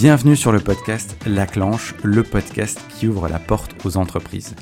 [0.00, 4.54] Bienvenue sur le podcast La Clanche, le podcast qui ouvre la porte aux entreprises.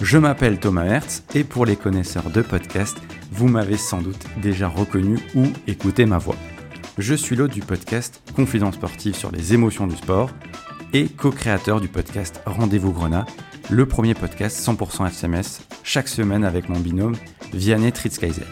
[0.00, 2.96] Je m'appelle Thomas Hertz et pour les connaisseurs de podcast,
[3.32, 6.36] vous m'avez sans doute déjà reconnu ou écouté ma voix.
[6.98, 10.30] Je suis l'hôte du podcast Confidence sportive sur les émotions du sport
[10.92, 13.26] et co-créateur du podcast Rendez-vous Grenat,
[13.68, 17.16] le premier podcast 100% FMS, chaque semaine avec mon binôme
[17.52, 18.46] Vianney Tritzkaiser.